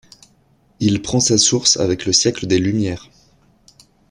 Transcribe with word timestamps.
Il 0.79 1.03
prend 1.03 1.19
sa 1.19 1.37
source 1.37 1.77
avec 1.77 2.07
le 2.07 2.11
siècle 2.11 2.47
des 2.47 2.57
Lumières. 2.57 3.11